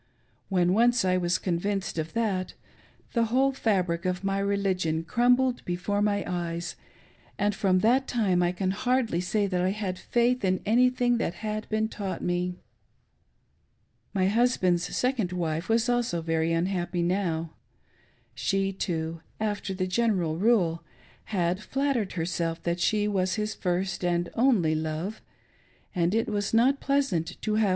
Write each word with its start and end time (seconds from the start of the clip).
When 0.49 0.73
once 0.73 1.05
I 1.05 1.17
was 1.17 1.37
convinced 1.37 1.99
of 1.99 2.13
that, 2.13 2.55
the 3.13 3.25
whole 3.25 3.51
fabric 3.51 4.03
of 4.03 4.23
my 4.23 4.39
religion 4.39 5.03
crumbled 5.03 5.63
before 5.63 6.01
my 6.01 6.23
eyes; 6.25 6.75
and 7.37 7.53
from 7.53 7.81
that 7.81 8.07
time 8.07 8.41
I 8.41 8.51
Can 8.51 8.71
hardly 8.71 9.21
say 9.21 9.45
that 9.45 9.61
I 9.61 9.69
had 9.69 9.99
faith 9.99 10.43
in 10.43 10.59
anything 10.65 11.19
that 11.19 11.35
had 11.45 11.69
been 11.69 11.87
taught 11.87 12.23
m'e. 12.23 12.55
My 14.11 14.25
husband's 14.25 14.85
second 14.85 15.33
wife 15.33 15.69
was 15.69 15.87
also 15.87 16.19
very 16.23 16.51
unhappy 16.51 17.03
now. 17.03 17.51
She, 18.33 18.73
too, 18.73 19.21
after 19.39 19.71
the 19.71 19.85
general 19.85 20.39
rule, 20.39 20.83
had 21.25 21.61
flattered 21.61 22.13
herself 22.13 22.63
that 22.63 22.79
she 22.79 23.05
BELINDA 23.05 23.21
S 23.21 23.35
CHILD.. 23.35 23.49
543 23.49 23.81
was" 23.83 23.89
his 23.91 23.91
first 23.93 24.03
and 24.03 24.29
only 24.33 24.73
love," 24.73 25.21
and 25.93 26.15
it 26.15 26.27
was 26.27 26.55
not 26.55 26.79
pleasant 26.79 27.37
to 27.43 27.53
have 27.53 27.69